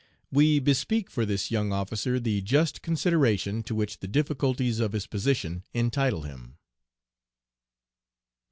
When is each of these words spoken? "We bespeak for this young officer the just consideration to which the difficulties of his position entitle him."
"We 0.31 0.57
bespeak 0.59 1.11
for 1.11 1.27
this 1.27 1.51
young 1.51 1.71
officer 1.71 2.19
the 2.19 2.41
just 2.41 2.81
consideration 2.81 3.61
to 3.61 3.75
which 3.75 3.99
the 3.99 4.07
difficulties 4.07 4.79
of 4.79 4.93
his 4.93 5.05
position 5.05 5.63
entitle 5.75 6.23
him." 6.23 6.57